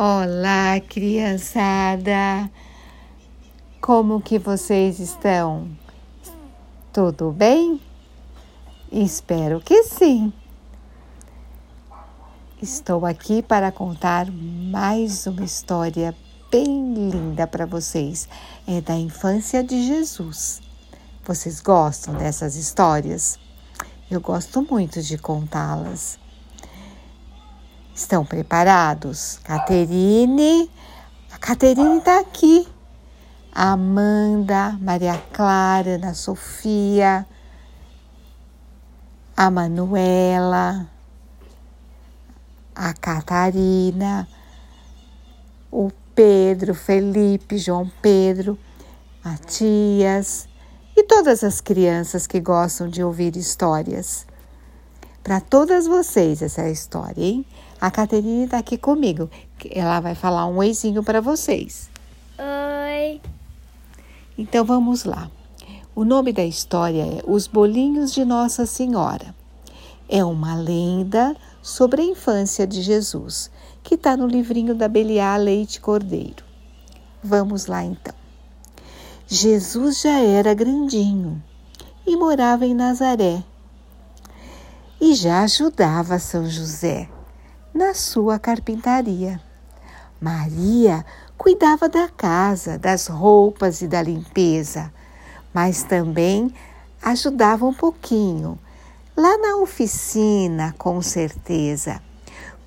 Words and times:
Olá, 0.00 0.78
criançada! 0.88 2.48
Como 3.80 4.20
que 4.20 4.38
vocês 4.38 5.00
estão? 5.00 5.68
Tudo 6.92 7.32
bem? 7.32 7.80
Espero 8.92 9.60
que 9.60 9.82
sim. 9.82 10.32
Estou 12.62 13.04
aqui 13.04 13.42
para 13.42 13.72
contar 13.72 14.30
mais 14.30 15.26
uma 15.26 15.42
história 15.42 16.14
bem 16.48 16.94
linda 16.94 17.48
para 17.48 17.66
vocês. 17.66 18.28
É 18.68 18.80
da 18.80 18.94
infância 18.94 19.64
de 19.64 19.84
Jesus. 19.84 20.62
Vocês 21.24 21.60
gostam 21.60 22.14
dessas 22.14 22.54
histórias? 22.54 23.36
Eu 24.08 24.20
gosto 24.20 24.62
muito 24.62 25.02
de 25.02 25.18
contá-las. 25.18 26.20
Estão 27.98 28.24
preparados? 28.24 29.40
Caterine, 29.42 30.70
a 31.32 31.36
Caterine 31.36 31.98
está 31.98 32.20
aqui. 32.20 32.64
Amanda, 33.52 34.78
Maria 34.80 35.20
Clara, 35.32 35.96
Ana 35.96 36.14
Sofia, 36.14 37.26
a 39.36 39.50
Manuela, 39.50 40.88
a 42.72 42.94
Catarina, 42.94 44.28
o 45.68 45.90
Pedro, 46.14 46.76
Felipe, 46.76 47.58
João 47.58 47.90
Pedro, 48.00 48.56
Matias 49.24 50.48
e 50.96 51.02
todas 51.02 51.42
as 51.42 51.60
crianças 51.60 52.28
que 52.28 52.38
gostam 52.38 52.88
de 52.88 53.02
ouvir 53.02 53.36
histórias. 53.36 54.24
Para 55.24 55.40
todas 55.40 55.88
vocês 55.88 56.40
essa 56.40 56.70
história, 56.70 57.24
hein? 57.24 57.44
A 57.80 57.92
Caterine 57.92 58.44
está 58.44 58.58
aqui 58.58 58.76
comigo. 58.76 59.30
Ela 59.70 60.00
vai 60.00 60.14
falar 60.16 60.46
um 60.46 60.56
oizinho 60.56 61.04
para 61.04 61.20
vocês. 61.20 61.88
Oi. 62.36 63.20
Então 64.36 64.64
vamos 64.64 65.04
lá. 65.04 65.30
O 65.94 66.04
nome 66.04 66.32
da 66.32 66.44
história 66.44 67.02
é 67.02 67.22
Os 67.24 67.46
Bolinhos 67.46 68.12
de 68.12 68.24
Nossa 68.24 68.66
Senhora. 68.66 69.32
É 70.08 70.24
uma 70.24 70.56
lenda 70.56 71.36
sobre 71.62 72.02
a 72.02 72.04
infância 72.04 72.66
de 72.66 72.82
Jesus, 72.82 73.48
que 73.84 73.94
está 73.94 74.16
no 74.16 74.26
livrinho 74.26 74.74
da 74.74 74.88
Beliá 74.88 75.36
Leite 75.36 75.80
Cordeiro. 75.80 76.44
Vamos 77.22 77.66
lá 77.66 77.84
então. 77.84 78.14
Jesus 79.28 80.00
já 80.00 80.18
era 80.18 80.52
grandinho 80.52 81.40
e 82.04 82.16
morava 82.16 82.66
em 82.66 82.74
Nazaré. 82.74 83.44
E 85.00 85.14
já 85.14 85.42
ajudava 85.42 86.18
São 86.18 86.48
José 86.48 87.08
na 87.78 87.94
sua 87.94 88.40
carpintaria. 88.40 89.40
Maria 90.20 91.06
cuidava 91.36 91.88
da 91.88 92.08
casa, 92.08 92.76
das 92.76 93.06
roupas 93.06 93.82
e 93.82 93.86
da 93.86 94.02
limpeza, 94.02 94.92
mas 95.54 95.84
também 95.84 96.52
ajudava 97.00 97.64
um 97.64 97.72
pouquinho 97.72 98.58
lá 99.16 99.38
na 99.38 99.58
oficina, 99.58 100.74
com 100.76 101.00
certeza. 101.00 102.02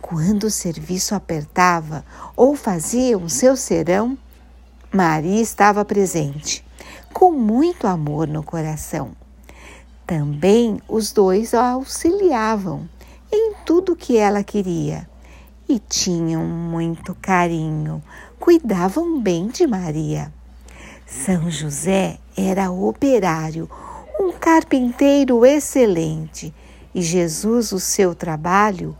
Quando 0.00 0.44
o 0.44 0.50
serviço 0.50 1.12
apertava 1.12 2.04
ou 2.36 2.54
faziam 2.54 3.28
seu 3.28 3.56
serão, 3.56 4.16
Maria 4.92 5.42
estava 5.42 5.84
presente, 5.84 6.64
com 7.12 7.32
muito 7.32 7.88
amor 7.88 8.28
no 8.28 8.44
coração. 8.44 9.10
Também 10.06 10.80
os 10.88 11.10
dois 11.10 11.52
a 11.52 11.70
auxiliavam 11.70 12.88
em 13.32 13.54
tudo 13.64 13.96
que 13.96 14.16
ela 14.16 14.42
queria 14.42 15.08
e 15.68 15.78
tinham 15.78 16.44
muito 16.44 17.14
carinho, 17.14 18.02
cuidavam 18.38 19.20
bem 19.20 19.48
de 19.48 19.66
Maria. 19.66 20.32
São 21.06 21.50
José 21.50 22.18
era 22.36 22.70
operário, 22.70 23.70
um 24.18 24.32
carpinteiro 24.32 25.44
excelente 25.46 26.52
e 26.94 27.02
Jesus, 27.02 27.72
o 27.72 27.78
seu 27.78 28.14
trabalho, 28.14 28.96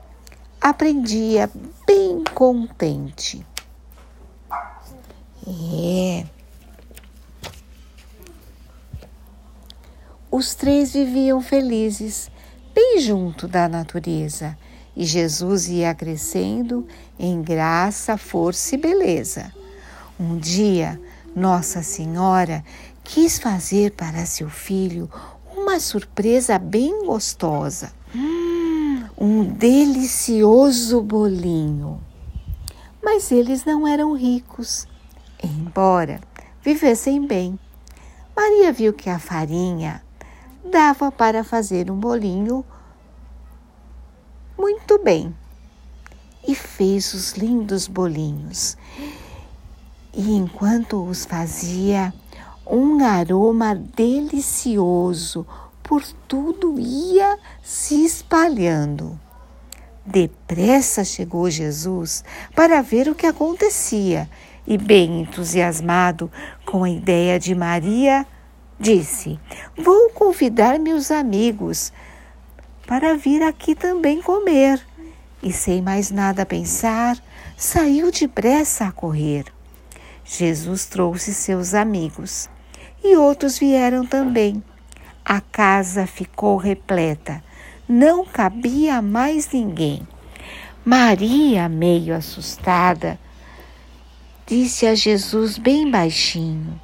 aprendia 0.60 1.50
bem 1.86 2.22
contente. 2.32 3.44
É. 5.46 6.24
Os 10.30 10.54
três 10.54 10.92
viviam 10.92 11.40
felizes 11.40 12.30
bem 12.74 13.00
junto 13.00 13.48
da 13.48 13.68
natureza, 13.68 14.56
e 14.96 15.04
Jesus 15.04 15.68
ia 15.68 15.94
crescendo 15.94 16.86
em 17.18 17.40
graça, 17.42 18.16
força 18.16 18.74
e 18.74 18.78
beleza. 18.78 19.52
Um 20.18 20.36
dia, 20.36 21.00
Nossa 21.34 21.82
Senhora 21.82 22.64
quis 23.02 23.38
fazer 23.38 23.92
para 23.92 24.26
seu 24.26 24.50
filho 24.50 25.10
uma 25.56 25.80
surpresa 25.80 26.58
bem 26.58 27.06
gostosa. 27.06 27.92
Um 29.16 29.44
delicioso 29.44 31.00
bolinho. 31.02 32.00
Mas 33.02 33.30
eles 33.30 33.64
não 33.64 33.86
eram 33.86 34.14
ricos, 34.14 34.86
embora 35.42 36.20
vivessem 36.62 37.26
bem. 37.26 37.58
Maria 38.36 38.72
viu 38.72 38.92
que 38.92 39.08
a 39.08 39.18
farinha 39.18 40.02
dava 40.64 41.10
para 41.10 41.42
fazer 41.42 41.90
um 41.90 41.96
bolinho 41.96 42.64
muito 44.58 45.02
bem 45.02 45.34
e 46.46 46.54
fez 46.54 47.14
os 47.14 47.32
lindos 47.32 47.86
bolinhos. 47.86 48.76
E 50.12 50.32
enquanto 50.32 51.04
os 51.04 51.24
fazia, 51.24 52.12
um 52.66 53.04
aroma 53.04 53.74
delicioso 53.74 55.46
por 55.82 56.02
tudo 56.28 56.78
ia 56.78 57.38
se 57.62 58.04
espalhando. 58.04 59.18
Depressa 60.04 61.04
chegou 61.04 61.50
Jesus 61.50 62.24
para 62.54 62.82
ver 62.82 63.08
o 63.08 63.14
que 63.14 63.26
acontecia 63.26 64.28
e, 64.66 64.76
bem 64.78 65.22
entusiasmado 65.22 66.30
com 66.64 66.84
a 66.84 66.90
ideia 66.90 67.38
de 67.38 67.54
Maria, 67.54 68.26
Disse: 68.80 69.38
Vou 69.76 70.08
convidar 70.08 70.78
meus 70.78 71.10
amigos 71.10 71.92
para 72.86 73.14
vir 73.14 73.42
aqui 73.42 73.74
também 73.74 74.22
comer. 74.22 74.80
E 75.42 75.52
sem 75.52 75.82
mais 75.82 76.10
nada 76.10 76.46
pensar, 76.46 77.18
saiu 77.58 78.10
depressa 78.10 78.86
a 78.86 78.92
correr. 78.92 79.44
Jesus 80.24 80.86
trouxe 80.86 81.34
seus 81.34 81.74
amigos 81.74 82.48
e 83.04 83.16
outros 83.16 83.58
vieram 83.58 84.06
também. 84.06 84.64
A 85.22 85.42
casa 85.42 86.06
ficou 86.06 86.56
repleta, 86.56 87.44
não 87.86 88.24
cabia 88.24 89.02
mais 89.02 89.50
ninguém. 89.52 90.08
Maria, 90.82 91.68
meio 91.68 92.14
assustada, 92.16 93.18
disse 94.46 94.86
a 94.86 94.94
Jesus 94.94 95.58
bem 95.58 95.90
baixinho: 95.90 96.80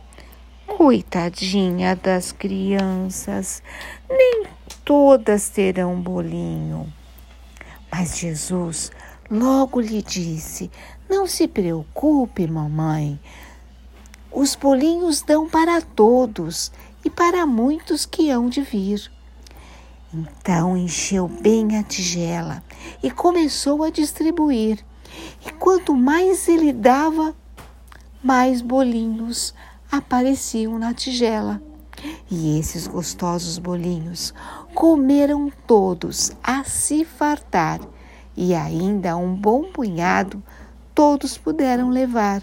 Coitadinha 0.76 1.96
das 1.96 2.32
crianças, 2.32 3.62
nem 4.10 4.44
todas 4.84 5.48
terão 5.48 5.98
bolinho. 5.98 6.92
Mas 7.90 8.18
Jesus 8.18 8.92
logo 9.30 9.80
lhe 9.80 10.02
disse: 10.02 10.70
Não 11.08 11.26
se 11.26 11.48
preocupe, 11.48 12.46
mamãe. 12.46 13.18
Os 14.30 14.54
bolinhos 14.54 15.22
dão 15.22 15.48
para 15.48 15.80
todos 15.80 16.70
e 17.02 17.08
para 17.08 17.46
muitos 17.46 18.04
que 18.04 18.30
hão 18.30 18.50
de 18.50 18.60
vir. 18.60 19.10
Então 20.12 20.76
encheu 20.76 21.26
bem 21.26 21.78
a 21.78 21.82
tigela 21.82 22.62
e 23.02 23.10
começou 23.10 23.82
a 23.82 23.88
distribuir. 23.88 24.84
E 25.46 25.50
quanto 25.52 25.94
mais 25.94 26.46
ele 26.46 26.70
dava, 26.70 27.34
mais 28.22 28.60
bolinhos 28.60 29.54
apareciam 29.90 30.78
na 30.78 30.92
tigela. 30.92 31.62
E 32.30 32.58
esses 32.58 32.86
gostosos 32.86 33.58
bolinhos 33.58 34.34
comeram 34.74 35.50
todos 35.66 36.32
a 36.42 36.64
se 36.64 37.04
fartar, 37.04 37.80
e 38.36 38.54
ainda 38.54 39.16
um 39.16 39.34
bom 39.34 39.70
punhado 39.72 40.42
todos 40.94 41.38
puderam 41.38 41.88
levar. 41.88 42.42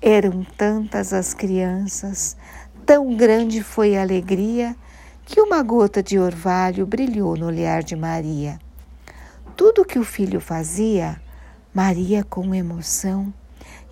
Eram 0.00 0.44
tantas 0.56 1.12
as 1.12 1.32
crianças, 1.34 2.36
tão 2.84 3.14
grande 3.16 3.62
foi 3.62 3.96
a 3.96 4.02
alegria, 4.02 4.76
que 5.24 5.40
uma 5.40 5.62
gota 5.62 6.02
de 6.02 6.18
orvalho 6.18 6.86
brilhou 6.86 7.36
no 7.36 7.46
olhar 7.46 7.82
de 7.82 7.94
Maria. 7.94 8.58
Tudo 9.56 9.84
que 9.84 9.98
o 9.98 10.04
filho 10.04 10.40
fazia, 10.40 11.20
Maria, 11.72 12.24
com 12.24 12.54
emoção, 12.54 13.32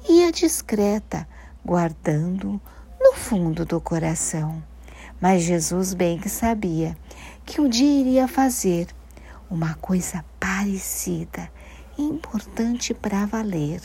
ia 0.09 0.33
discreta, 0.33 1.27
guardando 1.65 2.61
no 3.01 3.15
fundo 3.15 3.65
do 3.65 3.81
coração. 3.81 4.62
Mas 5.21 5.43
Jesus 5.43 5.95
bem 5.95 6.19
que 6.19 6.29
sabia 6.29 6.97
que 7.45 7.61
um 7.61 7.69
dia 7.69 8.01
iria 8.01 8.29
fazer 8.29 8.89
uma 9.51 9.75
coisa 9.75 10.25
parecida, 10.39 11.51
importante 11.99 12.95
para 12.95 13.27
valer. 13.27 13.83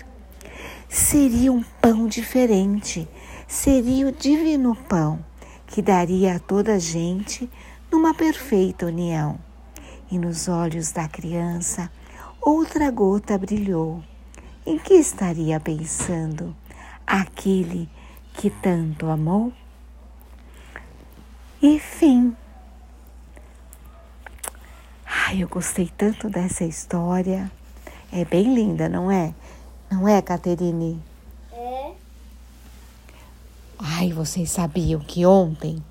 seria 0.88 1.51
um 1.51 1.63
pão 1.81 2.07
diferente, 2.07 3.07
seria 3.48 4.07
o 4.07 4.12
divino 4.12 4.75
pão 4.88 5.24
que 5.68 5.81
daria 5.81 6.36
a 6.36 6.39
toda 6.39 6.75
a 6.75 6.80
gente 6.80 7.50
numa 7.92 8.13
perfeita 8.13 8.86
união. 8.86 9.38
E 10.10 10.19
nos 10.19 10.48
olhos 10.48 10.92
da 10.92 11.07
criança, 11.07 11.92
outra 12.39 12.92
gota 12.92 13.38
brilhou. 13.38 14.04
Em 14.66 14.77
que 14.77 14.94
estaria 14.94 15.60
pensando 15.60 16.56
aquele 17.06 17.90
que 18.34 18.50
tanto 18.50 19.07
amou? 19.07 19.52
E 21.62 21.80
fim. 21.80 22.36
Ai, 25.06 25.42
eu 25.42 25.48
gostei 25.48 25.92
tanto 25.98 26.30
dessa 26.30 26.63
história. 26.63 27.52
É 28.12 28.24
bem 28.24 28.54
linda, 28.54 28.88
não 28.88 29.10
é? 29.10 29.34
Não 29.90 30.07
é, 30.07 30.22
Caterine? 30.22 31.02
É. 31.52 31.92
Ai, 33.80 34.12
vocês 34.12 34.51
sabiam 34.51 35.00
que 35.00 35.25
ontem 35.25 35.84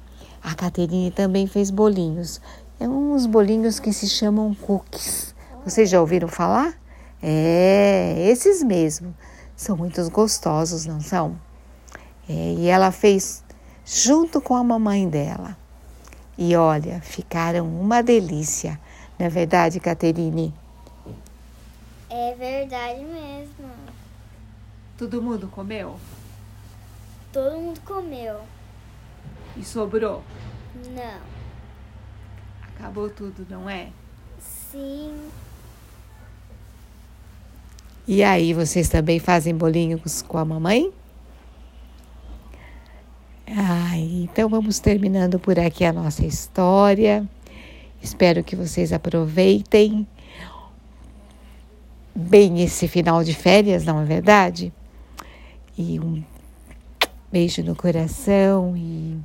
a 0.43 0.55
Caterine 0.55 1.11
também 1.11 1.47
fez 1.47 1.71
bolinhos. 1.71 2.41
É 2.79 2.89
uns 2.89 3.27
bolinhos 3.27 3.81
que 3.81 3.93
se 3.93 4.09
chamam 4.09 4.55
cookies. 4.55 5.35
Vocês 5.65 5.89
já 5.89 6.01
ouviram 6.01 6.29
falar? 6.29 6.75
É, 7.23 8.27
esses 8.29 8.63
mesmo. 8.63 9.15
São 9.57 9.77
muito 9.77 10.11
gostosos, 10.11 10.85
não 10.87 11.01
são? 11.01 11.39
É, 12.29 12.55
e 12.55 12.67
ela 12.67 12.91
fez 12.91 13.45
junto 13.85 14.41
com 14.41 14.55
a 14.55 14.65
mamãe 14.65 15.09
dela. 15.09 15.57
E 16.37 16.57
olha, 16.57 17.01
ficaram 17.01 17.67
uma 17.69 18.03
delícia. 18.03 18.81
Não 19.19 19.27
é 19.27 19.29
verdade, 19.29 19.79
Caterine? 19.79 20.53
É 22.11 22.35
verdade 22.35 23.01
mesmo. 23.05 23.71
Todo 24.99 25.23
mundo 25.23 25.49
comeu? 25.49 25.97
Todo 27.33 27.57
mundo 27.57 27.81
comeu. 27.85 28.41
E 29.57 29.65
sobrou? 29.65 30.23
Não. 30.91 31.21
Acabou 32.63 33.09
tudo, 33.09 33.47
não 33.49 33.71
é? 33.71 33.91
Sim. 34.71 35.31
E 38.07 38.23
aí, 38.23 38.53
vocês 38.53 38.89
também 38.89 39.19
fazem 39.19 39.55
bolinhos 39.55 40.21
com 40.21 40.37
a 40.37 40.45
mamãe? 40.45 40.93
Ah, 43.47 43.97
então 43.97 44.49
vamos 44.49 44.79
terminando 44.79 45.39
por 45.39 45.59
aqui 45.59 45.85
a 45.85 45.93
nossa 45.93 46.25
história. 46.25 47.27
Espero 48.03 48.45
que 48.45 48.55
vocês 48.55 48.93
aproveitem 48.93 50.07
bem 52.15 52.63
esse 52.63 52.87
final 52.87 53.25
de 53.25 53.35
férias, 53.35 53.85
não 53.85 54.01
é 54.01 54.05
verdade? 54.05 54.71
E 55.77 55.99
um 55.99 56.23
beijo 57.33 57.63
no 57.63 57.75
coração 57.75 58.77
e 58.77 59.17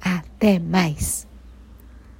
até 0.00 0.58
mais. 0.58 1.26